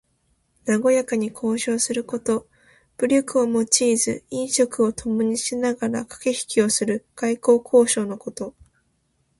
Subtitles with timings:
[0.65, 2.47] なごやかに交渉すること。
[2.97, 8.55] 武力を用いず飲食をともにしながらかけひきをする外交交渉のこと。